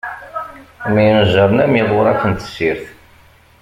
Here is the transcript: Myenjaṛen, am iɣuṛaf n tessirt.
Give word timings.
Myenjaṛen, 0.93 1.63
am 1.65 1.73
iɣuṛaf 1.81 2.21
n 2.25 2.31
tessirt. 2.39 2.85